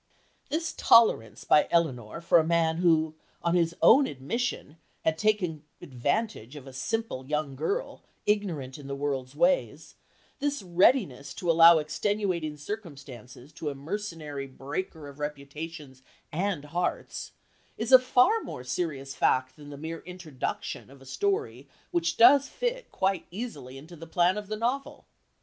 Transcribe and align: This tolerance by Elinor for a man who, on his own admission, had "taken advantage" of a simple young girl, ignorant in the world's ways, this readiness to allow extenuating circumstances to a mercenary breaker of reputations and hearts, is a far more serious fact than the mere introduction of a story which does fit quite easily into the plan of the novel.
This 0.49 0.73
tolerance 0.75 1.43
by 1.43 1.67
Elinor 1.69 2.21
for 2.21 2.39
a 2.39 2.43
man 2.43 2.77
who, 2.77 3.13
on 3.43 3.53
his 3.53 3.75
own 3.83 4.07
admission, 4.07 4.77
had 5.05 5.15
"taken 5.15 5.61
advantage" 5.79 6.55
of 6.55 6.65
a 6.65 6.73
simple 6.73 7.23
young 7.27 7.55
girl, 7.55 8.01
ignorant 8.25 8.79
in 8.79 8.87
the 8.87 8.95
world's 8.95 9.35
ways, 9.35 9.93
this 10.39 10.63
readiness 10.63 11.35
to 11.35 11.51
allow 11.51 11.77
extenuating 11.77 12.57
circumstances 12.57 13.51
to 13.53 13.69
a 13.69 13.75
mercenary 13.75 14.47
breaker 14.47 15.07
of 15.07 15.19
reputations 15.19 16.01
and 16.31 16.65
hearts, 16.65 17.33
is 17.77 17.91
a 17.91 17.99
far 17.99 18.41
more 18.41 18.63
serious 18.63 19.13
fact 19.13 19.55
than 19.55 19.69
the 19.69 19.77
mere 19.77 19.99
introduction 19.99 20.89
of 20.89 20.99
a 20.99 21.05
story 21.05 21.69
which 21.91 22.17
does 22.17 22.47
fit 22.49 22.91
quite 22.91 23.27
easily 23.29 23.77
into 23.77 23.95
the 23.95 24.07
plan 24.07 24.35
of 24.35 24.47
the 24.47 24.57
novel. 24.57 25.05